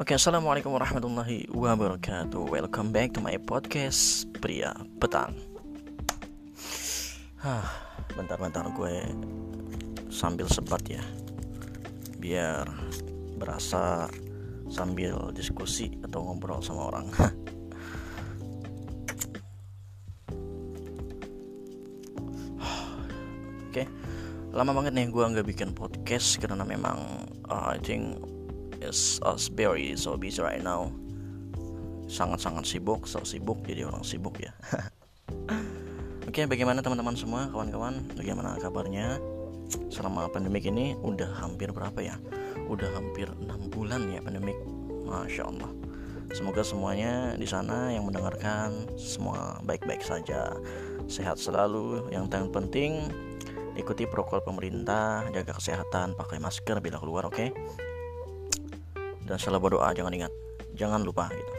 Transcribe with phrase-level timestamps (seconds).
[0.00, 2.48] Oke, assalamualaikum warahmatullahi wabarakatuh.
[2.48, 5.36] Welcome back to my podcast pria petang.
[7.36, 7.68] Hah,
[8.16, 9.04] bentar-bentar gue
[10.08, 11.04] sambil sebat ya,
[12.16, 12.64] biar
[13.36, 14.08] berasa
[14.72, 17.12] sambil diskusi atau ngobrol sama orang.
[23.68, 23.84] Oke,
[24.48, 28.16] lama banget nih gue nggak bikin podcast karena memang uh, I think
[28.80, 30.92] is us very so busy right now.
[32.10, 34.50] Sangat-sangat sibuk, so sibuk jadi orang sibuk ya.
[36.28, 38.02] Oke, bagaimana teman-teman semua, kawan-kawan?
[38.18, 39.22] Bagaimana kabarnya?
[39.90, 42.18] Selama pandemik ini udah hampir berapa ya?
[42.66, 44.58] Udah hampir 6 bulan ya pandemik.
[45.06, 45.70] Masya Allah.
[46.30, 50.54] Semoga semuanya di sana yang mendengarkan semua baik-baik saja,
[51.10, 52.06] sehat selalu.
[52.14, 52.92] Yang paling penting
[53.74, 57.34] ikuti protokol pemerintah, jaga kesehatan, pakai masker bila keluar, oke?
[57.34, 57.50] Okay?
[59.30, 60.34] Dan selalu berdoa, jangan ingat,
[60.74, 61.52] jangan lupa gitu.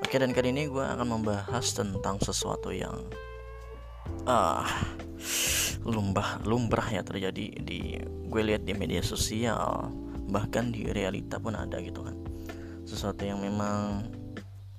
[0.00, 2.96] Oke, dan kali ini gue akan membahas tentang sesuatu yang
[4.24, 4.64] ah
[5.84, 9.92] lumbah lumrah ya terjadi di gue lihat di media sosial.
[10.32, 12.16] Bahkan di realita pun ada gitu kan.
[12.88, 14.08] Sesuatu yang memang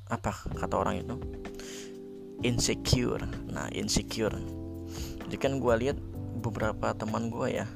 [0.09, 1.13] apa kata orang itu?
[2.41, 3.21] Insecure.
[3.53, 4.33] Nah insecure.
[5.29, 5.97] Jadi kan gue lihat
[6.41, 7.69] beberapa teman gue ya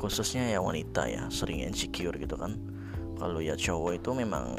[0.00, 2.56] khususnya ya wanita ya sering insecure gitu kan.
[3.20, 4.56] Kalau ya cowok itu memang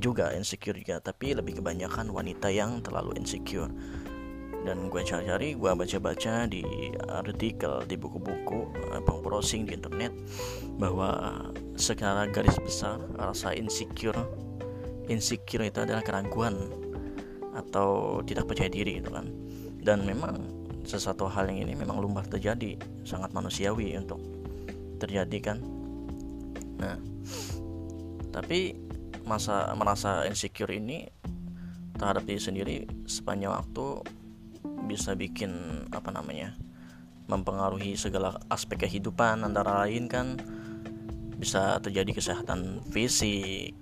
[0.00, 3.68] juga insecure juga tapi lebih kebanyakan wanita yang terlalu insecure.
[4.64, 6.64] Dan gue cari-cari gue baca-baca di
[7.06, 8.66] artikel di buku-buku
[9.22, 10.10] browsing di internet
[10.80, 11.38] bahwa
[11.76, 14.16] secara garis besar rasa insecure
[15.06, 16.66] insecure itu adalah keraguan
[17.54, 19.30] atau tidak percaya diri itu kan.
[19.78, 20.34] Dan memang
[20.82, 24.18] sesuatu hal yang ini memang lumrah terjadi sangat manusiawi untuk
[24.98, 25.58] terjadi kan.
[26.80, 26.96] Nah
[28.32, 28.76] tapi
[29.24, 31.08] masa merasa insecure ini
[31.96, 32.76] terhadap diri sendiri
[33.08, 34.04] sepanjang waktu
[34.86, 36.52] bisa bikin apa namanya
[37.26, 40.36] mempengaruhi segala aspek kehidupan antara lain kan.
[41.36, 43.76] Bisa terjadi kesehatan fisik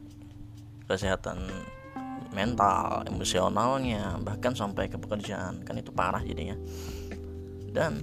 [0.85, 1.49] kesehatan
[2.35, 5.63] mental, emosionalnya, bahkan sampai ke pekerjaan.
[5.63, 6.59] Kan itu parah jadinya.
[7.71, 8.03] Dan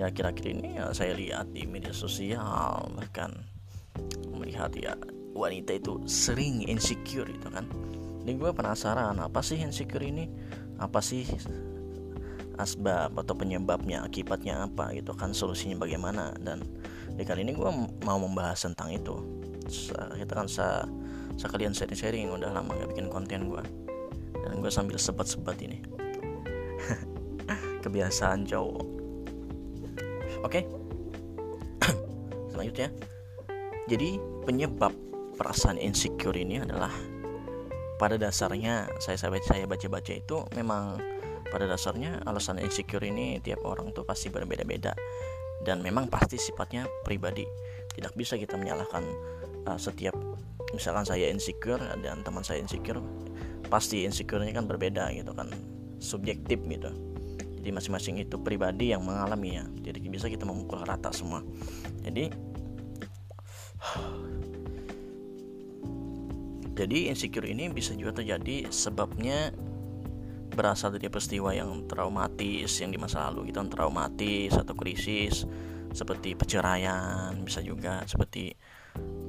[0.00, 3.32] ya kira-kira ini ya saya lihat di media sosial bahkan
[4.32, 4.96] melihat ya
[5.32, 7.68] wanita itu sering insecure itu kan.
[8.22, 10.30] Ini gue penasaran apa sih insecure ini?
[10.78, 11.26] Apa sih
[12.60, 16.62] asbab atau penyebabnya, akibatnya apa gitu kan solusinya bagaimana dan
[17.16, 17.70] di kali ini gue
[18.04, 19.16] mau membahas tentang itu.
[19.92, 20.84] Kita kan saya
[21.40, 23.62] sekalian sharing-sharing udah lama gak bikin konten gue
[24.42, 25.80] dan gue sambil sebat-sebat ini
[27.84, 28.91] kebiasaan cowok
[30.42, 30.60] oke?
[32.52, 32.88] Selanjutnya.
[33.90, 34.94] Jadi penyebab
[35.34, 36.92] perasaan insecure ini adalah
[37.98, 40.98] pada dasarnya saya saya saya baca-baca itu memang
[41.50, 44.94] pada dasarnya alasan insecure ini tiap orang tuh pasti berbeda-beda.
[45.62, 47.46] Dan memang pasti sifatnya pribadi.
[47.94, 49.04] Tidak bisa kita menyalahkan
[49.70, 50.16] uh, setiap
[50.74, 52.98] misalkan saya insecure dan teman saya insecure
[53.68, 55.50] pasti insecure-nya kan berbeda gitu kan.
[56.02, 57.11] Subjektif gitu
[57.62, 61.46] jadi masing-masing itu pribadi yang mengalaminya jadi bisa kita memukul rata semua.
[62.02, 62.26] Jadi
[66.82, 69.54] jadi insecure ini bisa juga terjadi sebabnya
[70.52, 75.48] berasal dari peristiwa yang traumatis yang di masa lalu kita gitu, traumatis atau krisis
[75.92, 78.52] seperti perceraian bisa juga seperti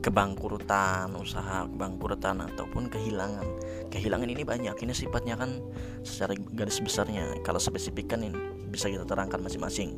[0.04, 3.48] kebangkrutan usaha kebangkrutan ataupun kehilangan.
[3.88, 5.64] Kehilangan ini banyak ini sifatnya kan
[6.04, 7.40] secara garis besarnya.
[7.46, 8.36] Kalau spesifikan ini
[8.68, 9.96] bisa kita terangkan masing-masing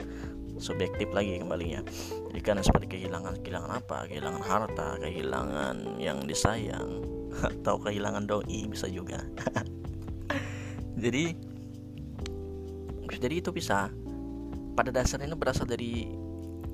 [0.55, 1.83] subjektif lagi kembalinya
[2.35, 4.11] jadi kan seperti kehilangan kehilangan apa?
[4.11, 6.99] Kehilangan harta kehilangan yang disayang
[7.63, 9.23] atau kehilangan doi bisa juga.
[10.99, 11.31] Jadi
[13.15, 13.87] jadi itu bisa.
[14.75, 16.11] Pada dasarnya ini berasal dari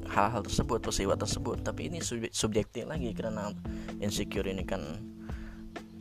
[0.09, 1.61] hal-hal tersebut peristiwa tersebut.
[1.61, 1.99] Tapi ini
[2.31, 3.53] subjektif lagi karena
[4.01, 4.81] insecure ini kan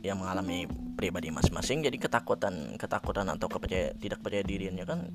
[0.01, 0.65] yang mengalami
[0.97, 1.85] pribadi masing-masing.
[1.85, 5.09] Jadi ketakutan ketakutan atau kepercaya tidak percaya dirinya kan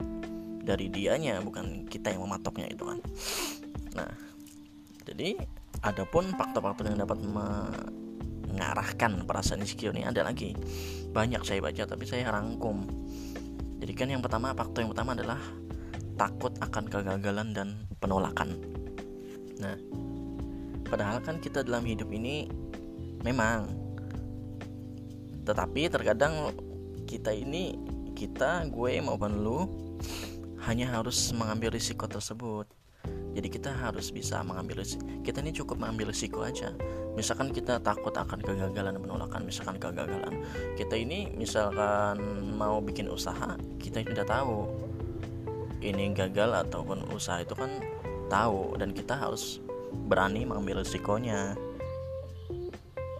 [0.62, 2.98] dari dianya bukan kita yang mematoknya itu kan.
[3.98, 4.10] Nah
[5.06, 5.38] jadi
[5.86, 10.54] adapun faktor-faktor yang dapat mengarahkan perasaan insecure ini ada lagi.
[11.10, 12.86] Banyak saya baca tapi saya rangkum.
[13.76, 15.38] Jadi kan yang pertama faktor yang pertama adalah
[16.16, 17.68] takut akan kegagalan dan
[18.00, 18.75] penolakan
[19.62, 19.76] Nah,
[20.84, 22.48] padahal kan kita dalam hidup ini
[23.24, 23.66] memang
[25.46, 26.50] tetapi terkadang
[27.06, 27.78] kita ini
[28.18, 29.60] kita gue maupun lu
[30.66, 32.66] hanya harus mengambil risiko tersebut.
[33.36, 34.82] Jadi kita harus bisa mengambil
[35.22, 36.72] kita ini cukup mengambil risiko aja.
[37.14, 40.42] Misalkan kita takut akan kegagalan penolakan misalkan kegagalan.
[40.74, 42.18] Kita ini misalkan
[42.56, 44.66] mau bikin usaha kita sudah tahu
[45.84, 47.70] ini gagal ataupun usaha itu kan
[48.28, 49.58] tahu dan kita harus
[50.06, 51.56] berani mengambil risikonya.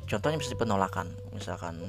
[0.07, 1.83] Contohnya misalnya penolakan misalkan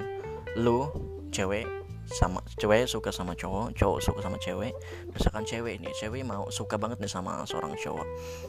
[0.58, 0.90] lu
[1.30, 1.68] cewek
[2.08, 4.72] sama cewek suka sama cowok cowok suka sama cewek.
[5.12, 8.06] Misalkan cewek ini cewek mau suka banget nih sama seorang cowok.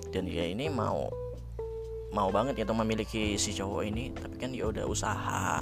[0.10, 1.12] Dan dia ini mau
[2.10, 5.62] mau banget gitu memiliki si cowok ini tapi kan dia udah usaha.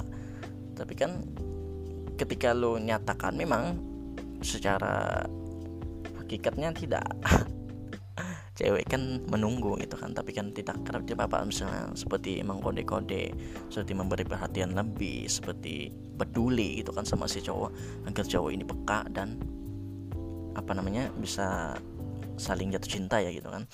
[0.78, 1.20] Tapi kan
[2.16, 3.76] ketika lo nyatakan memang
[4.40, 5.26] secara
[6.22, 7.04] hakikatnya tidak
[8.58, 13.30] cewek kan menunggu gitu kan tapi kan tidak kerap tidak apa misalnya seperti mengkode-kode
[13.70, 17.70] seperti memberi perhatian lebih seperti peduli gitu kan sama si cowok
[18.10, 19.38] agar cowok ini peka dan
[20.58, 21.78] apa namanya bisa
[22.38, 23.66] saling jatuh cinta ya gitu kan.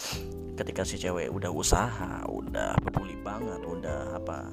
[0.56, 4.52] Ketika si cewek udah usaha udah peduli banget udah apa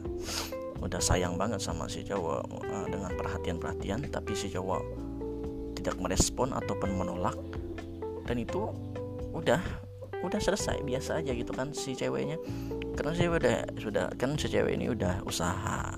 [0.82, 2.42] udah sayang banget sama si cowok
[2.72, 4.82] uh, dengan perhatian-perhatian tapi si cowok
[5.78, 7.38] tidak merespon ataupun menolak
[8.26, 8.74] dan itu
[9.32, 9.62] udah
[10.22, 12.38] udah selesai biasa aja gitu kan si ceweknya.
[12.94, 15.98] Karena si udah sudah kan si cewek ini udah usaha.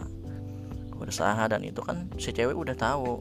[1.03, 3.19] Usaha dan itu kan si cewek udah tahu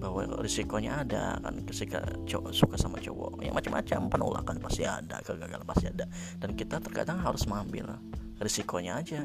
[0.00, 3.44] bahwa risikonya ada kan ketika cowok suka sama cowok.
[3.44, 6.08] Ya macam-macam penolakan pasti ada kegagalan pasti ada.
[6.40, 8.00] Dan kita terkadang harus mengambil
[8.40, 9.20] risikonya aja.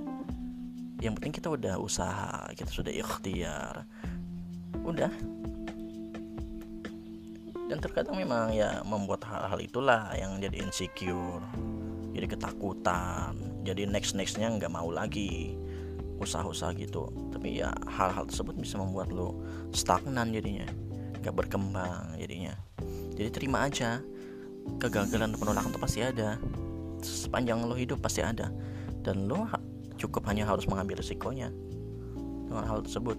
[1.00, 3.88] Yang penting kita udah usaha kita sudah ikhtiar.
[4.84, 5.10] Udah
[7.66, 11.42] dan terkadang memang ya membuat hal-hal itulah yang jadi insecure
[12.14, 13.34] jadi ketakutan
[13.66, 15.58] jadi next nextnya nggak mau lagi
[16.20, 17.12] usaha-usaha gitu.
[17.32, 19.36] Tapi ya hal-hal tersebut bisa membuat lo
[19.76, 20.68] stagnan jadinya
[21.24, 22.54] nggak berkembang jadinya.
[23.16, 24.00] Jadi terima aja
[24.78, 26.38] kegagalan dan penolakan itu pasti ada
[27.02, 28.54] sepanjang lo hidup pasti ada.
[29.02, 29.50] Dan lo
[29.98, 31.52] cukup hanya harus mengambil resikonya
[32.46, 33.18] dengan hal tersebut.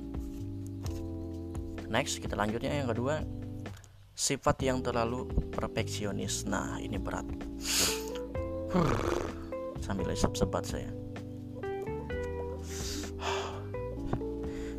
[1.87, 2.82] Next kita lanjutnya.
[2.82, 3.22] Yang kedua
[4.17, 6.49] sifat yang terlalu perfeksionis.
[6.49, 7.29] Nah ini berat.
[9.85, 10.89] Sambil isap sebat saya.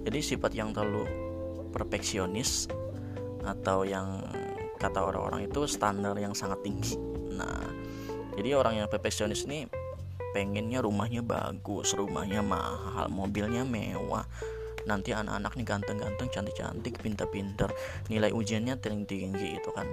[0.02, 1.06] Jadi sifat yang terlalu
[1.70, 2.66] perfeksionis
[3.46, 4.26] atau yang
[4.82, 6.98] kata orang-orang itu standar yang sangat tinggi.
[7.38, 7.70] Nah
[8.34, 9.70] jadi orang yang perfeksionis ini
[10.34, 14.26] pengennya rumahnya bagus rumahnya mahal mobilnya mewah
[14.88, 17.70] nanti anak-anak nih ganteng-ganteng cantik-cantik pintar-pintar
[18.08, 19.86] nilai ujiannya tinggi-tinggi itu kan.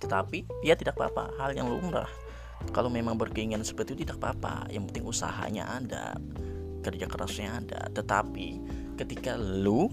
[0.00, 2.08] Tetapi ya tidak apa-apa hal yang lumrah.
[2.72, 4.72] Kalau memang berkeinginan seperti itu tidak apa-apa.
[4.72, 6.16] Yang penting usahanya ada
[6.82, 7.80] kerja kerasnya ada.
[7.92, 8.48] Tetapi
[8.96, 9.92] ketika lu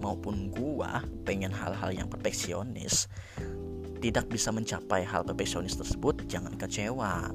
[0.00, 3.06] maupun gua pengen hal-hal yang perfeksionis
[4.02, 7.28] tidak bisa mencapai hal perfeksionis tersebut jangan kecewa.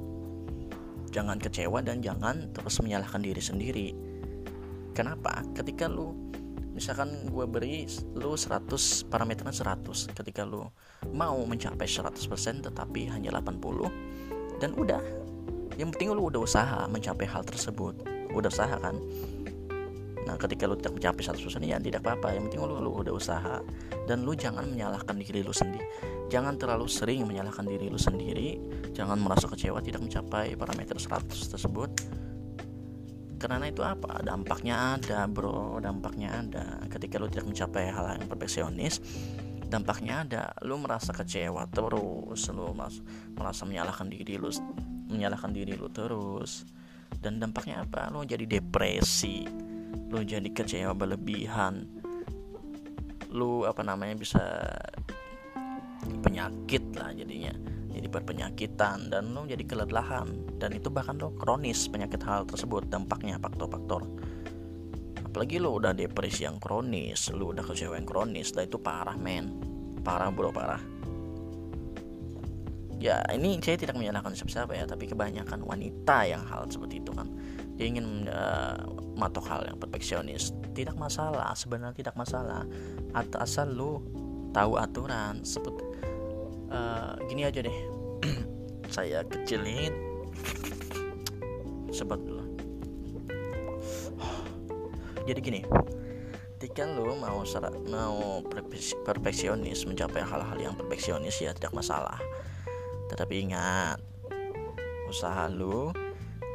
[1.10, 3.90] Jangan kecewa dan jangan terus menyalahkan diri sendiri
[5.00, 5.40] kenapa?
[5.56, 6.12] Ketika lu
[6.75, 7.88] misalkan gue beri
[8.19, 8.68] lu 100
[9.07, 10.68] parameternya 100 ketika lu
[11.16, 12.19] mau mencapai 100%
[12.68, 15.00] tetapi hanya 80 dan udah.
[15.80, 18.04] Yang penting lu udah usaha mencapai hal tersebut.
[18.36, 19.00] Udah usaha kan?
[20.28, 22.36] Nah ketika lu tidak mencapai 100% ya tidak apa-apa.
[22.36, 23.63] Yang penting lu, lu udah usaha.
[24.04, 25.88] Dan lu jangan menyalahkan diri lu sendiri
[26.30, 28.62] jangan terlalu sering menyalahkan diri lu sendiri.
[28.94, 31.88] Jangan merasa kecewa tidak mencapai parameter 100 tersebut
[33.39, 34.19] karena itu apa?
[34.19, 35.79] Dampaknya ada bro.
[35.79, 36.84] Dampaknya ada.
[36.91, 39.00] Ketika lu tidak mencapai hal yang perfeksionis
[39.69, 40.43] dampaknya ada.
[40.67, 42.51] Lu merasa kecewa terus.
[42.51, 42.75] Lu
[43.38, 44.51] merasa menyalahkan diri lu
[45.08, 46.67] menyalahkan diri lu terus.
[47.15, 48.12] Dan dampaknya apa?
[48.12, 49.48] Lu jadi depresi.
[50.12, 51.88] Lu jadi kecewa berlebihan.
[53.31, 54.43] Lu apa namanya bisa
[56.25, 60.32] penyakit lah jadinya jadi berpenyakitan dan lo jadi kelelahan.
[60.56, 64.08] Dan itu bahkan lo kronis penyakit hal tersebut dampaknya faktor-faktor.
[65.20, 69.51] Apalagi lo udah depresi yang kronis lo udah kecewa yang kronis lah itu parah men.
[70.01, 70.79] Parah bro parah.
[73.00, 77.27] Ya ini saya tidak menyalahkan siapa-siapa ya tapi kebanyakan wanita yang hal seperti itu kan.
[77.79, 78.75] Dia ingin uh,
[79.15, 80.56] matok hal yang perfeksionis.
[80.75, 82.63] Tidak masalah sebenarnya tidak masalah.
[83.15, 84.03] Asal lo
[84.51, 85.88] tahu aturan seperti
[86.72, 87.78] uh, gini aja deh.
[88.96, 89.94] Saya kecilin
[91.90, 92.46] sebat dulu.
[95.28, 95.62] Jadi gini
[96.60, 98.44] ketika lo mau syarat mau
[99.08, 102.20] perfeksionis mencapai hal-hal yang perfeksionis ya tidak masalah.
[103.08, 104.04] Tetapi ingat
[105.08, 105.96] usaha lo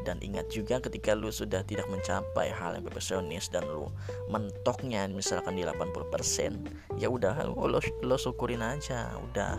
[0.04, 3.88] dan ingat juga ketika lu sudah tidak mencapai hal yang perfeksionis dan lu
[4.28, 9.56] mentoknya misalkan di 80% ya udah lo, lo, lo syukurin aja udah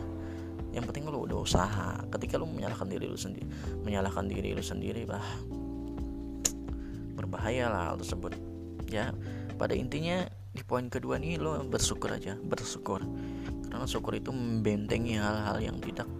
[0.75, 2.03] yang penting lu udah usaha.
[2.11, 3.47] Ketika lu menyalahkan diri lu sendiri
[3.87, 5.23] menyalahkan diri lu sendiri bah
[7.15, 8.35] berbahaya lah hal tersebut.
[8.91, 9.15] Ya
[9.55, 12.99] pada intinya di poin kedua nih lo bersyukur aja bersyukur.
[13.71, 16.11] Karena syukur itu membentengi hal-hal yang tidak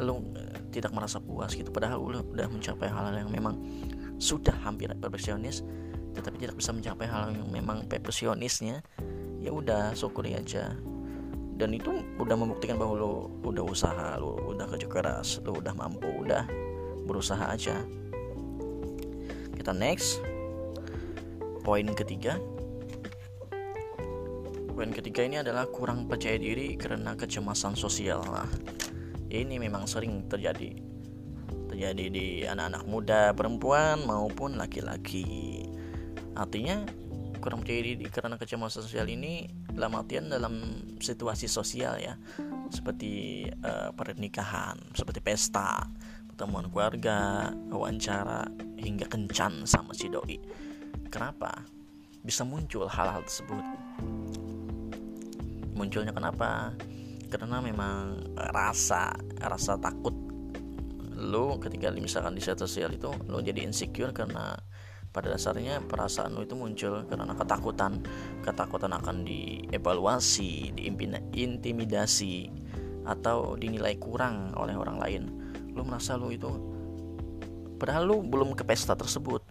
[0.00, 0.24] lo
[0.72, 1.68] tidak merasa puas gitu.
[1.68, 3.60] Padahal lo udah mencapai hal-hal yang memang
[4.16, 5.60] sudah hampir perfeksionis
[6.12, 8.82] tetapi tidak bisa mencapai hal yang memang perfeksionisnya
[9.40, 10.76] ya udah syukuri aja
[11.60, 13.12] dan itu udah membuktikan bahwa lo
[13.44, 16.48] udah usaha lo udah kerja keras lo udah mampu udah
[17.10, 17.82] berusaha aja.
[19.58, 20.22] Kita next.
[21.66, 22.38] Poin ketiga.
[24.70, 28.24] Poin ketiga ini adalah kurang percaya diri karena kecemasan sosial.
[28.24, 28.48] Nah
[29.28, 30.72] ini memang sering terjadi.
[31.68, 35.66] Terjadi di anak-anak muda perempuan maupun laki-laki.
[36.38, 36.86] Artinya
[37.44, 40.54] kurang percaya diri karena kecemasan sosial ini dalam artian dalam
[40.98, 42.14] situasi sosial ya.
[42.70, 45.82] Seperti uh, pernikahan seperti pesta
[46.30, 48.48] pertemuan keluarga wawancara
[48.80, 50.40] hingga kencan sama si doi.
[51.12, 51.66] Kenapa
[52.24, 53.64] bisa muncul hal-hal tersebut?
[55.76, 56.72] Munculnya kenapa?
[57.28, 58.24] Karena memang
[58.56, 60.12] rasa rasa takut
[61.20, 64.56] lo ketika misalkan di sosial itu lo jadi insecure karena
[65.10, 68.02] pada dasarnya perasaan itu muncul karena ketakutan.
[68.46, 72.34] Ketakutan akan dievaluasi diintimidasi
[73.06, 75.22] atau dinilai kurang oleh orang lain.
[75.74, 76.50] Lu merasa lu itu
[77.80, 79.42] padahal lu belum ke pesta tersebut.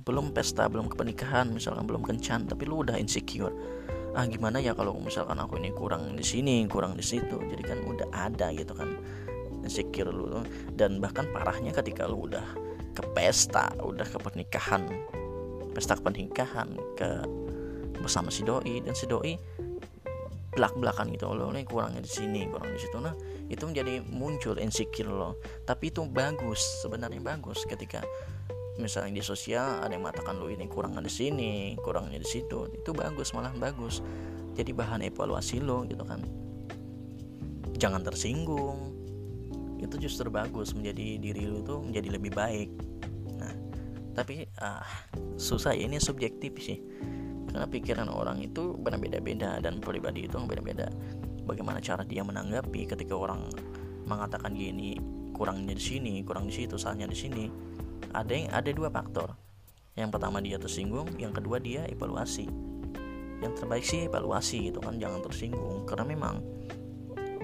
[0.00, 3.52] Belum pesta belum ke pernikahan misalkan belum kencan tapi lu udah insecure.
[4.12, 7.40] Ah gimana ya kalau misalkan aku ini kurang di sini kurang di situ?
[7.40, 9.00] Jadi kan udah ada gitu kan
[9.64, 10.44] insecure lu
[10.76, 14.82] dan bahkan parahnya ketika lu udah ke pesta udah ke pernikahan
[15.72, 17.22] pesta pernikahan ke
[18.00, 19.36] bersama si doi dan si doi
[20.50, 22.98] belak belakan gitu loh ini kurangnya di sini kurang di situ.
[22.98, 23.14] Nah
[23.46, 25.38] itu menjadi muncul insecure lo.
[25.62, 28.02] Tapi itu bagus sebenarnya bagus ketika
[28.82, 32.66] misalnya di sosial ada yang mengatakan lo ini kurangnya di sini kurangnya di situ.
[32.74, 34.02] Itu bagus malah bagus.
[34.58, 36.18] Jadi bahan evaluasi lo gitu kan.
[37.78, 38.99] Jangan tersinggung
[39.80, 42.70] itu justru bagus menjadi diri lu tuh menjadi lebih baik.
[43.40, 43.52] Nah
[44.12, 44.84] tapi ah
[45.40, 46.78] susah ya ini subjektif sih.
[47.50, 50.86] Karena pikiran orang itu berbeda-beda dan pribadi itu beda-beda
[51.42, 53.50] bagaimana cara dia menanggapi ketika orang
[54.06, 54.94] mengatakan gini
[55.34, 57.44] kurangnya di sini kurang di situ salahnya di sini.
[58.14, 59.34] Ada yang ada dua faktor.
[59.98, 62.46] Yang pertama dia tersinggung yang kedua dia evaluasi.
[63.40, 65.88] Yang terbaik sih evaluasi gitu kan jangan tersinggung.
[65.88, 66.38] Karena memang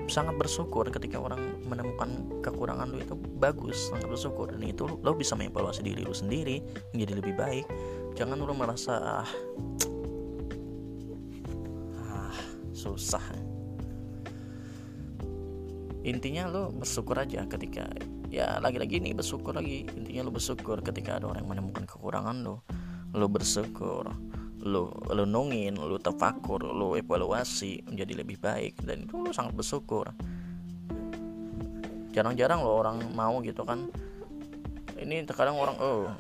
[0.06, 4.50] sangat bersyukur ketika orang menemukan kekurangan lu itu bagus sangat bersyukur.
[4.50, 6.62] Dan itu lo bisa mengevaluasi diri lu sendiri
[6.94, 7.66] menjadi lebih baik.
[8.14, 9.30] Jangan lu merasa ah,
[12.00, 12.36] ah
[12.70, 13.22] susah.
[16.06, 17.90] Intinya lo bersyukur aja ketika
[18.30, 19.90] ya lagi-lagi nih bersyukur lagi.
[19.90, 22.62] Intinya lo bersyukur ketika ada orang yang menemukan kekurangan lo
[23.16, 24.12] lo bersyukur
[24.66, 28.82] lu lu nungin lu tefakur lu evaluasi menjadi lebih baik.
[28.82, 30.10] Dan itu lu sangat bersyukur.
[32.10, 33.86] Jarang-jarang lo orang mau gitu kan.
[34.96, 36.10] Ini terkadang orang oh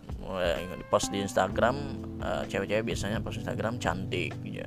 [0.76, 1.76] di post di Instagram
[2.20, 4.66] uh, cewek-cewek biasanya post Instagram cantik ya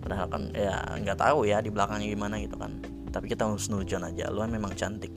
[0.00, 2.76] padahal kan ya nggak tahu ya di belakangnya gimana gitu kan.
[3.08, 5.14] Tapi kita harus nujon aja lo memang cantik.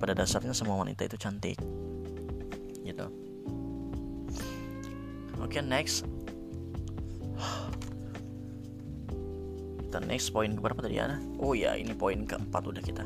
[0.00, 1.60] Pada dasarnya semua wanita itu cantik.
[2.82, 3.06] Gitu.
[5.38, 6.08] Oke okay, next
[9.90, 13.02] kita next poin keberapa tadi ya oh ya ini poin keempat udah kita.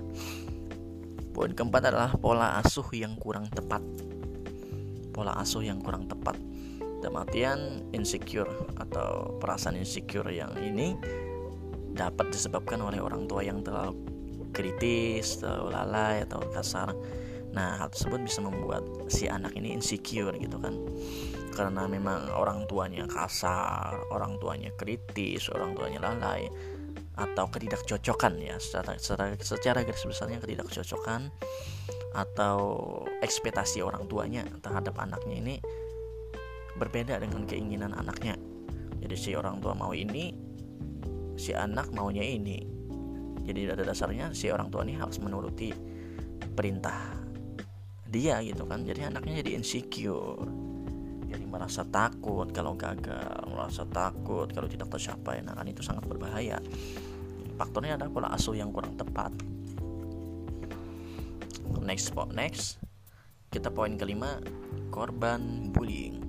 [1.32, 3.80] Poin keempat adalah pola asuh yang kurang tepat.
[5.08, 6.36] Pola asuh yang kurang tepat.
[7.00, 10.92] Dalam artian insecure atau perasaan insecure yang ini
[11.96, 13.96] dapat disebabkan oleh orang tua yang terlalu
[14.52, 16.92] kritis, terlalu lalai atau kasar.
[17.56, 20.76] Nah, hal tersebut bisa membuat si anak ini insecure gitu kan.
[21.56, 26.73] Karena memang orang tuanya kasar, orang tuanya kritis, orang tuanya lalai
[27.14, 31.30] atau ketidakcocokan ya secara secara secara garis besarnya ketidakcocokan
[32.14, 32.58] atau
[33.22, 35.54] ekspektasi orang tuanya terhadap anaknya ini
[36.74, 38.34] berbeda dengan keinginan anaknya.
[38.98, 40.34] Jadi si orang tua mau ini
[41.38, 42.66] si anak maunya ini.
[43.44, 45.70] Jadi pada dasarnya si orang tua ini harus menuruti
[46.54, 47.14] perintah
[48.10, 48.82] dia gitu kan.
[48.82, 50.63] Jadi anaknya jadi insecure
[51.34, 55.42] jadi merasa takut kalau gagal merasa takut kalau tidak tercapai.
[55.42, 56.62] Nah kan itu sangat berbahaya.
[57.58, 59.34] Faktornya adalah pola asuh yang kurang tepat.
[61.82, 62.78] Next spot next.
[63.50, 64.38] Kita poin kelima
[64.94, 66.22] korban bullying.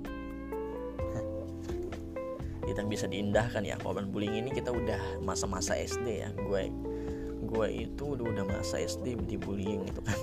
[2.68, 3.78] Kita bisa diindahkan ya.
[3.78, 6.30] Korban bullying ini kita udah masa-masa SD ya.
[6.34, 6.74] Gue
[7.46, 10.18] gue itu udah, udah masa SD dibullying gitu kan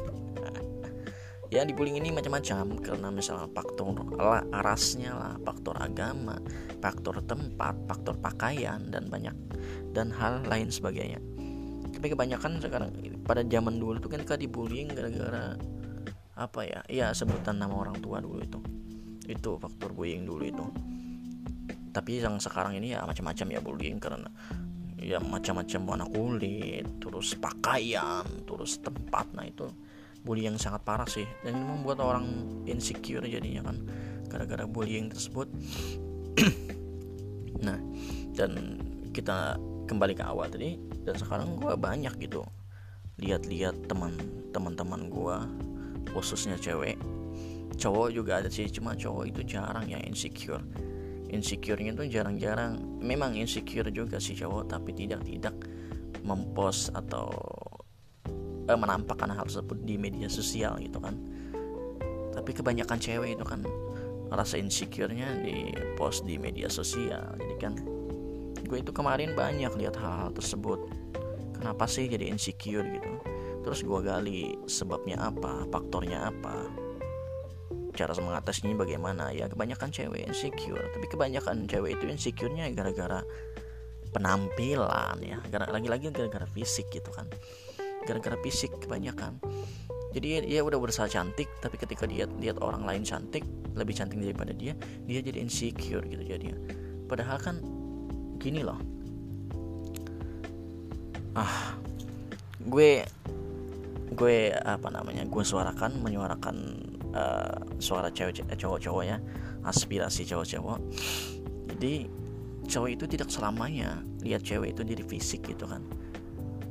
[1.52, 3.92] ya dibullying ini macam-macam karena misalnya faktor
[4.64, 6.40] rasnya lah faktor agama
[6.80, 9.36] faktor tempat faktor pakaian dan banyak
[9.92, 11.20] dan hal lain sebagainya.
[11.92, 12.90] Tapi kebanyakan sekarang
[13.20, 15.60] pada zaman dulu tuh kan dibullying gara-gara
[16.32, 18.58] apa ya ya sebutan nama orang tua dulu itu.
[19.28, 20.64] Itu faktor bullying dulu itu.
[21.92, 24.32] Tapi yang sekarang ini ya macam-macam ya bullying karena
[24.96, 29.66] ya macam-macam warna kulit terus pakaian terus tempat nah itu
[30.22, 31.26] bullying yang sangat parah sih.
[31.42, 32.26] Dan ini membuat orang
[32.66, 33.76] insecure jadinya kan
[34.30, 35.48] gara-gara bullying tersebut.
[37.62, 37.78] Nah
[38.34, 38.82] dan
[39.14, 39.54] kita
[39.86, 40.74] kembali ke awal tadi
[41.06, 42.42] dan sekarang gue banyak gitu
[43.22, 44.18] lihat-lihat teman
[44.50, 45.36] teman-teman gue
[46.10, 46.98] khususnya cewek.
[47.78, 50.60] Cowok juga ada sih cuma cowok itu jarang ya insecure.
[51.32, 52.76] Insecure-nya tuh jarang-jarang.
[53.00, 55.54] Memang insecure juga sih cowok tapi tidak tidak
[56.26, 57.32] mempost atau
[58.72, 61.14] eh, menampakkan hal tersebut di media sosial gitu kan.
[62.32, 63.60] Tapi kebanyakan cewek itu kan
[64.32, 67.36] rasa insecure-nya di post di media sosial.
[67.36, 67.76] Jadi kan
[68.64, 70.80] gue itu kemarin banyak lihat hal-hal tersebut.
[71.60, 73.12] Kenapa sih jadi insecure gitu?
[73.62, 76.66] Terus gue gali sebabnya apa faktornya apa?
[77.92, 79.30] Cara mengatasinya bagaimana?
[79.36, 80.82] Ya kebanyakan cewek insecure.
[80.96, 83.20] Tapi kebanyakan cewek itu insecure-nya gara-gara
[84.16, 85.38] penampilan ya.
[85.68, 87.28] Lagi-lagi gara-gara fisik gitu kan
[88.04, 89.38] gara-gara fisik kebanyakan.
[90.12, 94.52] Jadi dia udah berusaha cantik tapi ketika dia lihat orang lain cantik lebih cantik daripada
[94.52, 94.76] dia
[95.08, 96.56] dia jadi insecure gitu jadinya.
[97.08, 97.56] Padahal kan
[98.36, 98.76] gini loh.
[101.32, 101.76] Ah
[102.60, 103.08] gue
[104.12, 106.56] gue apa namanya gue suarakan menyuarakan
[107.16, 109.16] uh, suara cewek eh, cowok-cowok ya
[109.64, 110.78] aspirasi cowok-cowok.
[111.72, 111.92] Jadi
[112.68, 115.82] cowok itu tidak selamanya lihat cewek itu dari fisik gitu kan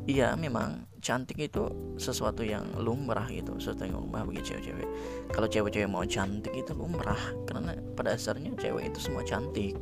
[0.09, 1.65] iya memang cantik itu
[1.97, 3.57] sesuatu yang lumrah gitu.
[3.57, 4.87] Sesuatu yang lumrah bagi cewek-cewek.
[5.33, 9.73] Kalau cewek-cewek mau cantik itu lumrah karena pada dasarnya cewek itu semua cantik.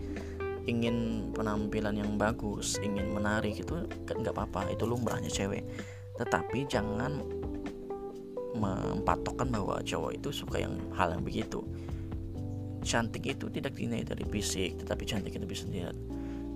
[0.66, 5.64] Ingin penampilan yang bagus ingin menarik itu nggak apa-apa itu lumrahnya cewek.
[6.16, 7.20] Tetapi jangan
[8.56, 11.64] mempatokkan bahwa cowok itu suka yang hal yang begitu.
[12.80, 15.96] Cantik itu tidak dinilai dari fisik tetapi cantik itu bisa dilihat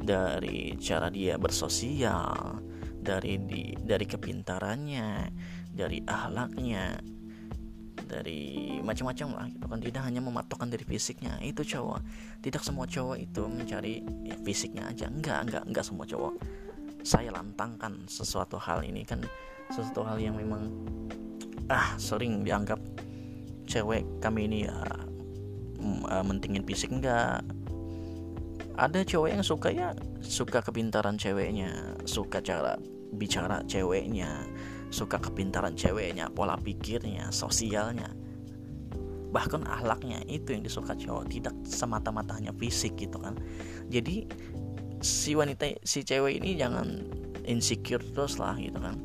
[0.03, 2.63] dari cara dia bersosial
[3.03, 5.29] dari di dari kepintarannya
[5.69, 6.97] dari ahlaknya
[8.03, 9.79] dari macam-macam lah gitu kan.
[9.81, 11.39] Tidak hanya mematokkan dari fisiknya.
[11.41, 11.99] Itu cowok.
[12.41, 15.09] Tidak semua cowok itu mencari ya, fisiknya aja.
[15.09, 16.33] Enggak enggak enggak semua cowok.
[17.03, 19.21] Saya lantangkan sesuatu hal ini kan.
[19.71, 20.69] Sesuatu hal yang memang
[21.71, 22.79] ah sering dianggap
[23.63, 24.75] cewek kami ini ya
[26.23, 27.43] mentingin fisik enggak
[28.73, 29.93] ada cowok yang suka ya
[30.25, 32.73] suka kepintaran ceweknya suka cara
[33.13, 34.49] bicara ceweknya
[34.89, 38.09] suka kepintaran ceweknya pola pikirnya sosialnya.
[39.33, 43.33] Bahkan ahlaknya itu yang disuka cowok tidak semata-mata hanya fisik gitu kan.
[43.89, 44.29] Jadi
[45.01, 47.01] si wanita si cewek ini jangan
[47.49, 48.97] insecure terus lah gitu kan.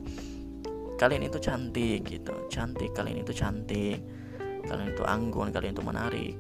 [1.01, 2.93] Kalian itu cantik gitu cantik.
[2.93, 4.05] Kalian itu cantik.
[4.69, 6.37] Kalian itu anggun kalian itu menarik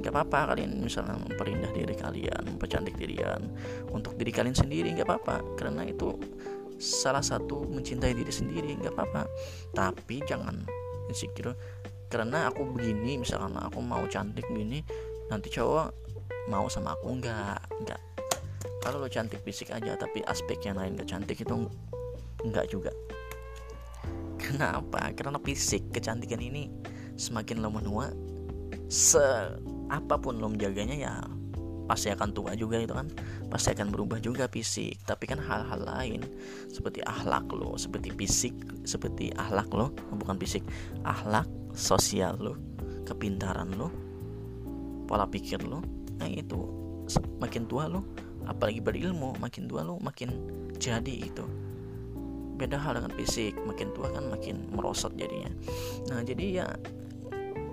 [0.00, 3.52] nggak apa-apa kalian misalnya memperindah diri kalian mempercantik dirian
[3.92, 6.16] untuk diri kalian sendiri nggak apa-apa karena itu
[6.80, 9.28] salah satu mencintai diri sendiri nggak apa-apa.
[9.76, 10.64] Tapi jangan
[11.12, 11.52] insecure
[12.10, 14.82] karena aku begini misalkan aku mau cantik begini
[15.30, 15.94] nanti cowok
[16.48, 18.00] mau sama aku nggak nggak.
[18.80, 21.68] Kalau lo cantik fisik aja tapi aspek yang lain nggak cantik itu
[22.48, 22.90] nggak juga.
[24.40, 25.12] Kenapa?
[25.12, 26.72] Karena fisik kecantikan ini
[27.20, 28.08] semakin lo menua,
[28.88, 29.20] se
[29.90, 31.14] apa pun lo menjaganya ya
[31.90, 33.10] pasti akan tua juga itu kan.
[33.50, 35.02] Pasti akan berubah juga fisik.
[35.02, 36.22] Tapi kan hal-hal lain
[36.70, 38.54] seperti akhlak lo seperti fisik
[38.86, 40.62] seperti akhlak lo bukan fisik
[41.02, 42.54] akhlak sosial lo
[43.06, 43.90] kepintaran lo
[45.10, 45.82] pola pikir lo
[46.22, 46.70] nah itu
[47.42, 48.06] makin tua lo
[48.46, 50.30] apalagi berilmu makin tua lo makin
[50.78, 51.42] jadi itu
[52.60, 55.48] beda hal dengan fisik makin tua kan makin merosot jadinya.
[56.12, 56.66] Nah jadi ya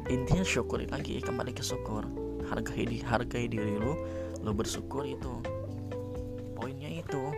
[0.07, 2.07] intinya syukuri lagi kembali ke syukur.
[2.47, 3.93] Hargai di hargai diri lu
[4.39, 5.43] lu bersyukur itu.
[6.55, 7.31] Poinnya itu.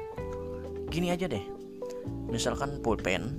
[0.89, 1.41] Gini aja deh.
[2.29, 3.33] Misalkan pulpen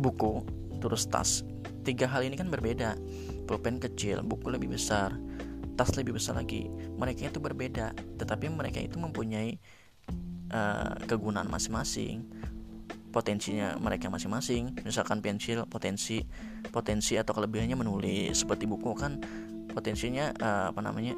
[0.00, 0.40] buku
[0.80, 1.44] terus tas.
[1.84, 2.96] Tiga hal ini kan berbeda.
[3.44, 5.12] Pulpen kecil buku lebih besar
[5.76, 6.68] tas lebih besar lagi.
[6.96, 9.56] Mereka itu berbeda tetapi mereka itu mempunyai
[10.52, 12.28] uh, kegunaan masing-masing
[13.10, 14.78] potensinya mereka masing-masing.
[14.86, 16.22] Misalkan pensil potensi
[16.70, 18.46] potensi atau kelebihannya menulis.
[18.46, 19.18] Seperti buku kan
[19.70, 21.14] potensinya uh, apa namanya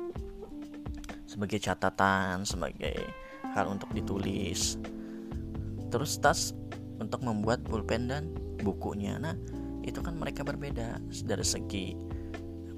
[1.29, 2.97] sebagai catatan sebagai
[3.53, 4.77] hal untuk ditulis.
[5.93, 6.57] Terus tas
[7.01, 9.17] untuk membuat pulpen dan bukunya.
[9.21, 9.37] Nah
[9.85, 11.01] itu kan mereka berbeda.
[11.25, 11.97] Dari segi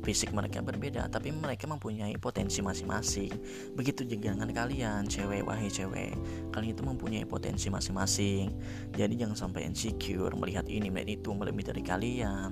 [0.05, 3.33] fisik mereka berbeda tapi mereka mempunyai potensi masing-masing.
[3.73, 6.13] Begitu juga dengan kalian cewek wahai cewek.
[6.53, 8.53] Kalian itu mempunyai potensi masing-masing.
[8.93, 12.51] Jadi jangan sampai insecure melihat ini melihat itu melebihi dari kalian.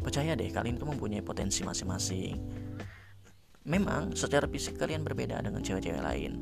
[0.00, 2.40] Percaya deh kalian itu mempunyai potensi masing-masing.
[3.68, 6.40] Memang secara fisik kalian berbeda dengan cewek-cewek lain.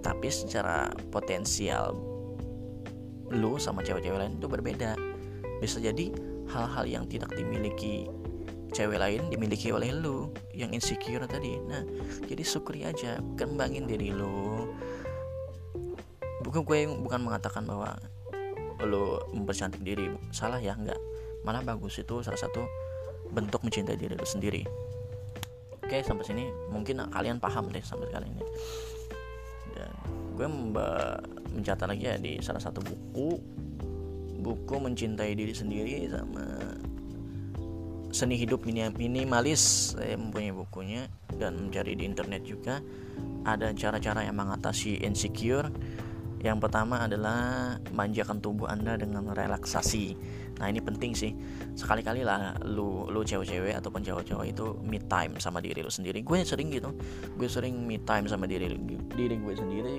[0.00, 1.92] Tapi secara potensial
[3.28, 4.96] lu sama cewek-cewek lain itu berbeda.
[5.60, 6.08] Bisa jadi
[6.48, 8.08] hal-hal yang tidak dimiliki
[8.72, 11.58] cewek lain dimiliki oleh lu yang insecure tadi.
[11.62, 11.82] Nah
[12.26, 14.70] jadi syukuri aja kembangin diri lu.
[16.42, 17.98] Bukan gue bukan mengatakan bahwa
[18.82, 20.10] lu mempercantik diri.
[20.30, 20.98] Salah ya enggak.
[21.42, 22.66] Malah bagus itu salah satu
[23.30, 24.62] bentuk mencintai diri lu sendiri.
[25.82, 26.44] Oke sampai sini.
[26.70, 28.44] Mungkin kalian paham deh sampai kali ini.
[29.74, 29.92] Dan
[30.36, 30.46] gue
[31.56, 33.38] mencatat lagi ya di salah satu buku.
[34.46, 36.46] Buku mencintai diri sendiri sama
[38.16, 39.92] seni hidup minimalis.
[39.92, 41.04] Saya mempunyai bukunya
[41.36, 42.80] dan mencari di internet juga.
[43.44, 45.68] Ada cara-cara yang mengatasi insecure.
[46.40, 50.16] Yang pertama adalah manjakan tubuh anda dengan relaksasi.
[50.56, 51.36] Nah ini penting sih.
[51.76, 56.24] Sekali-kali lah lu lu cewek-cewek ataupun cowok-cowok itu me time sama diri lu sendiri.
[56.24, 56.96] Gue sering gitu.
[57.36, 58.72] Gue sering me time sama diri
[59.12, 59.96] diri gue sendiri.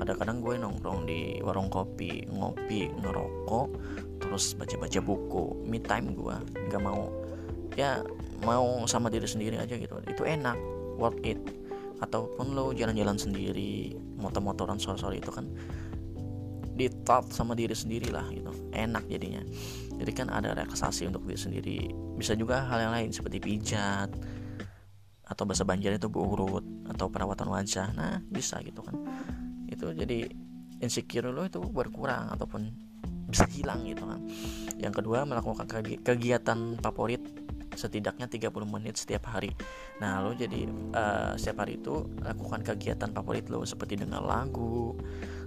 [0.00, 3.66] Kadang-kadang gue nongkrong di warung kopi ngopi ngerokok
[4.20, 5.64] terus baca-baca buku.
[5.64, 6.36] Me time gue.
[6.68, 7.19] Nggak mau
[7.80, 8.04] ya
[8.44, 9.96] mau sama diri sendiri aja gitu.
[10.04, 10.56] Itu enak
[11.00, 11.40] worth it.
[12.00, 15.48] Ataupun lo jalan-jalan sendiri motor-motoran sore-sore itu kan
[16.80, 18.52] di top sama diri sendiri lah gitu.
[18.72, 19.44] Enak jadinya.
[20.00, 21.78] Jadi kan ada relaksasi untuk diri sendiri.
[22.16, 24.08] Bisa juga hal yang lain seperti pijat
[25.30, 27.92] atau bahasa Banjar itu burut atau perawatan wajah.
[27.92, 28.96] Nah bisa gitu kan.
[29.68, 30.24] Itu jadi
[30.80, 32.72] insecure lo itu berkurang ataupun
[33.28, 34.18] bisa hilang gitu kan.
[34.80, 35.68] Yang kedua melakukan
[36.02, 37.20] kegiatan favorit
[37.80, 39.56] setidaknya 30 menit setiap hari.
[40.04, 44.92] Nah, lo jadi uh, setiap hari itu lakukan kegiatan favorit lo seperti dengar lagu,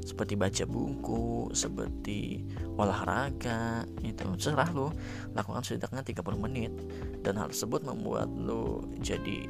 [0.01, 2.41] seperti baca buku, seperti
[2.73, 4.89] olahraga, itu serah lo
[5.37, 6.73] lakukan setidaknya 30 menit
[7.21, 9.45] dan hal tersebut membuat lo jadi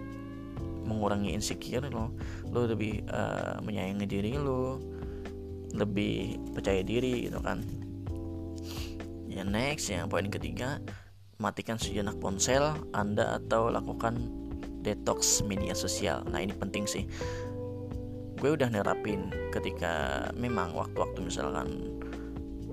[0.84, 2.12] mengurangi insecure lo,
[2.52, 4.84] lo lebih uh, menyayangi diri lo,
[5.72, 7.64] lebih percaya diri gitu kan.
[9.32, 10.78] Ya next yang poin ketiga
[11.42, 14.20] matikan sejenak ponsel Anda atau lakukan
[14.84, 16.28] detox media sosial.
[16.28, 17.08] Nah, ini penting sih.
[18.38, 21.96] Gue udah nerapin ketika memang waktu-waktu misalkan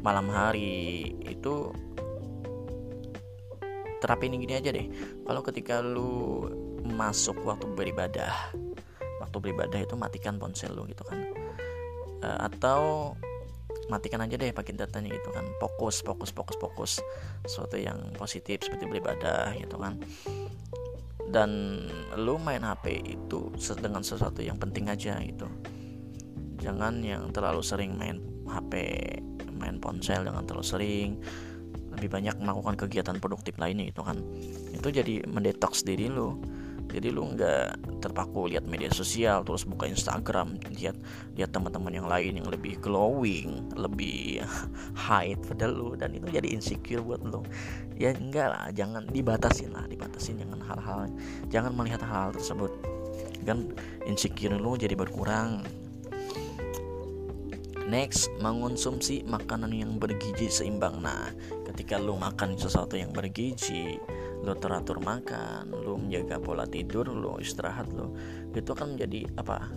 [0.03, 1.70] malam hari itu
[4.03, 4.90] terapin gini aja deh.
[5.29, 6.49] Kalau ketika lu
[6.83, 8.33] masuk waktu beribadah,
[9.23, 11.20] waktu beribadah itu matikan ponsel lu gitu kan.
[12.20, 13.14] Uh, atau
[13.90, 15.42] matikan aja deh pakai datanya gitu kan.
[15.59, 16.92] Fokus fokus fokus fokus.
[17.42, 19.98] Sesuatu yang positif seperti beribadah gitu kan.
[21.31, 21.83] Dan
[22.14, 25.50] lu main HP itu dengan sesuatu yang penting aja gitu.
[26.62, 28.72] Jangan yang terlalu sering main HP
[29.59, 31.11] main ponsel jangan terlalu sering.
[31.90, 34.22] Lebih banyak melakukan kegiatan produktif lainnya gitu kan.
[34.70, 36.38] Itu jadi mendetoks diri lu
[36.90, 40.98] jadi lu nggak terpaku lihat media sosial terus buka Instagram lihat
[41.38, 44.42] lihat teman-teman yang lain yang lebih glowing lebih
[45.07, 47.46] high pada lu dan itu jadi insecure buat lu.
[47.94, 51.00] Ya enggak lah jangan dibatasin lah dibatasin jangan hal-hal
[51.48, 52.72] jangan melihat hal-hal tersebut.
[53.46, 53.70] Kan
[54.05, 55.62] insecure lu jadi berkurang.
[57.90, 61.03] Next, mengonsumsi makanan yang bergizi seimbang.
[61.03, 61.35] Nah,
[61.66, 63.98] ketika lu makan sesuatu yang bergizi,
[64.40, 68.16] lo teratur makan lo menjaga pola tidur lo istirahat lo
[68.57, 69.68] itu akan menjadi apa?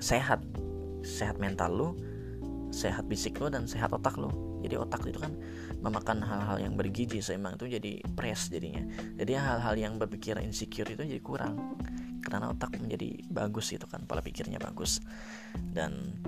[0.00, 0.40] Sehat.
[1.06, 1.90] Sehat mental lo
[2.74, 5.30] sehat fisik lo dan sehat otak lo jadi otak itu kan
[5.78, 8.82] memakan hal-hal yang bergizi seimbang itu jadi press jadinya.
[9.14, 11.78] Jadi hal-hal yang berpikir insecure itu jadi kurang.
[12.18, 14.98] Karena otak menjadi bagus itu kan pola pikirnya bagus.
[15.54, 16.18] Dan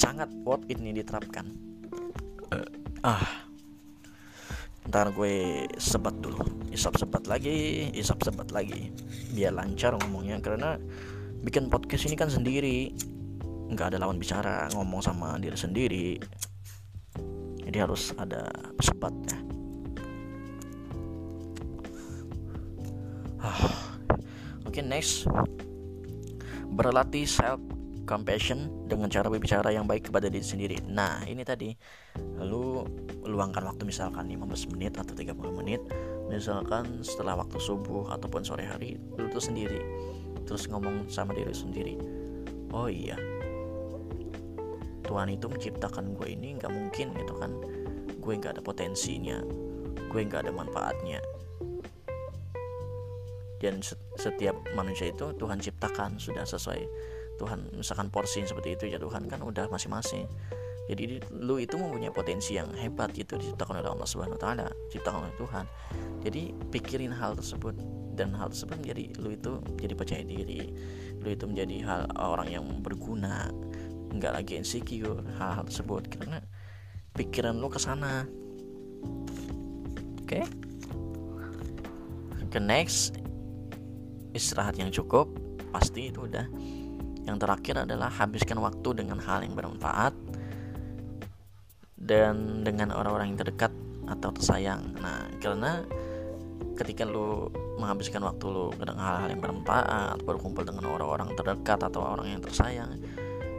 [0.00, 1.44] sangat worth ini diterapkan.
[2.48, 2.68] Uh,
[3.04, 3.51] ah
[4.88, 6.42] ntar gue sebat dulu.
[6.72, 8.90] Isap sebat lagi isap sebat lagi.
[9.34, 10.80] Biar lancar ngomongnya karena
[11.42, 12.94] bikin podcast ini kan sendiri.
[13.72, 16.08] Nggak ada lawan bicara ngomong sama diri sendiri.
[17.62, 19.52] Jadi harus ada sebatnya
[23.42, 23.98] ah.
[24.66, 25.26] oke next.
[26.72, 27.60] Berlatih self
[28.12, 30.76] compassion dengan cara berbicara yang baik kepada diri sendiri.
[30.84, 31.72] Nah, ini tadi
[32.44, 32.84] lu
[33.24, 35.80] luangkan waktu misalkan 15 menit atau 30 menit
[36.28, 39.80] misalkan setelah waktu subuh ataupun sore hari lu tuh sendiri
[40.44, 41.96] terus ngomong sama diri sendiri.
[42.76, 43.16] Oh iya.
[45.08, 47.52] Tuhan itu menciptakan gue ini nggak mungkin gitu kan
[48.22, 49.40] gue nggak ada potensinya
[50.08, 51.18] gue nggak ada manfaatnya
[53.62, 53.78] dan
[54.18, 56.82] setiap manusia itu Tuhan ciptakan sudah sesuai
[57.40, 60.26] Tuhan misalkan porsi seperti itu ya Tuhan kan udah masing-masing.
[60.90, 65.36] Jadi lu itu mempunyai potensi yang hebat gitu diciptakan oleh Allah Subhanahu Taala diciptakan oleh
[65.38, 65.64] Tuhan.
[66.26, 66.42] Jadi
[66.74, 67.78] pikirin hal tersebut
[68.18, 70.68] dan hal tersebut menjadi lu itu jadi percaya diri
[71.22, 73.48] lu itu menjadi hal orang yang berguna
[74.12, 76.44] nggak lagi insecure hal-hal tersebut karena
[77.16, 78.28] pikiran lu ke sana.
[80.22, 80.44] Oke?
[80.44, 80.46] Okay?
[82.52, 83.16] ke next
[84.36, 85.32] istirahat yang cukup
[85.72, 86.44] pasti itu udah
[87.26, 90.14] yang terakhir adalah habiskan waktu dengan hal yang bermanfaat
[92.02, 93.70] dan dengan orang-orang yang terdekat
[94.10, 94.94] atau tersayang.
[94.98, 95.86] Nah karena
[96.74, 97.46] ketika lu
[97.78, 102.98] menghabiskan waktu lu dengan hal-hal yang bermanfaat berkumpul dengan orang-orang terdekat atau orang yang tersayang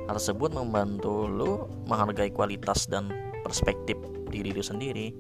[0.10, 3.08] hal tersebut membantu lu menghargai kualitas dan
[3.46, 3.96] perspektif
[4.28, 5.14] diri lu sendiri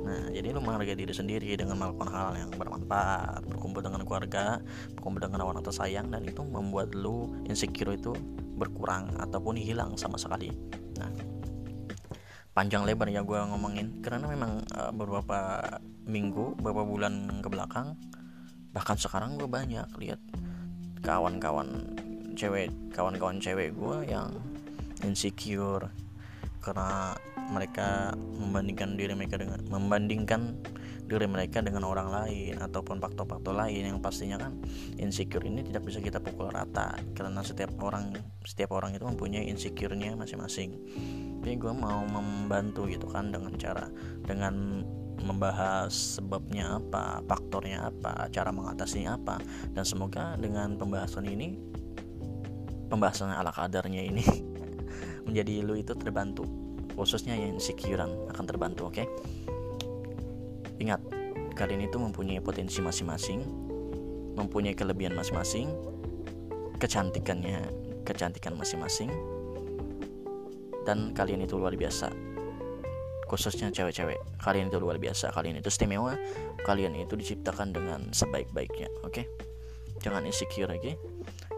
[0.00, 4.58] Nah, jadi lu menghargai diri sendiri dengan melakukan hal yang bermanfaat, berkumpul dengan keluarga,
[4.98, 8.10] berkumpul dengan orang tersayang dan itu membuat lu insecure itu
[8.58, 10.50] berkurang ataupun hilang sama sekali.
[10.98, 11.10] Nah,
[12.50, 15.62] panjang lebar ya gue ngomongin karena memang uh, beberapa
[16.10, 17.94] minggu, beberapa bulan ke belakang
[18.70, 20.20] bahkan sekarang gue banyak lihat
[21.02, 21.90] kawan-kawan
[22.38, 24.30] cewek, kawan-kawan cewek gue yang
[25.02, 25.90] insecure
[26.60, 27.16] karena
[27.50, 30.56] mereka membandingkan diri mereka dengan membandingkan
[31.10, 34.54] diri mereka dengan orang lain ataupun faktor-faktor lain yang pastinya kan
[34.94, 38.14] insecure ini tidak bisa kita pukul rata karena setiap orang
[38.46, 40.78] setiap orang itu mempunyai insecure-nya masing-masing.
[41.42, 43.90] Tapi gue mau membantu gitu kan dengan cara
[44.22, 44.86] dengan
[45.20, 49.36] membahas sebabnya apa, faktornya apa, cara mengatasinya apa
[49.76, 51.60] dan semoga dengan pembahasan ini
[52.88, 54.24] pembahasan ala kadarnya ini
[55.26, 56.69] menjadi lu itu terbantu
[57.00, 59.08] khususnya yang insecurean akan terbantu oke okay?
[60.76, 61.00] ingat
[61.56, 63.40] kalian itu mempunyai potensi masing-masing
[64.36, 65.72] mempunyai kelebihan masing-masing
[66.76, 67.64] kecantikannya
[68.04, 69.08] kecantikan masing-masing
[70.84, 72.12] dan kalian itu luar biasa
[73.32, 76.20] khususnya cewek-cewek kalian itu luar biasa kalian itu istimewa
[76.68, 79.24] kalian itu diciptakan dengan sebaik-baiknya oke okay?
[80.04, 80.94] jangan insecure oke okay?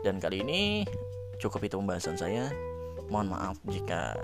[0.06, 0.86] dan kali ini
[1.42, 2.46] cukup itu pembahasan saya
[3.10, 4.14] mohon maaf jika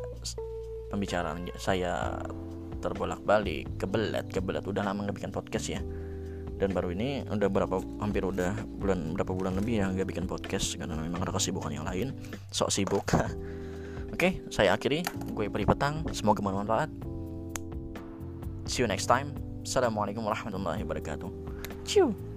[0.88, 2.18] pembicaraan saya
[2.78, 5.80] terbolak-balik kebelat kebelat udah lama nggak bikin podcast ya.
[6.58, 8.50] Dan baru ini udah berapa hampir udah
[8.82, 12.14] bulan berapa bulan lebih ya nggak bikin podcast karena memang ada kesibukan yang lain.
[12.50, 13.06] Sok sibuk.
[14.14, 15.06] Oke saya akhiri.
[15.34, 16.02] Gue beri petang.
[16.10, 16.90] Semoga bermanfaat.
[18.66, 19.32] See you next time.
[19.62, 21.30] Assalamualaikum warahmatullahi wabarakatuh.
[21.86, 22.27] Cium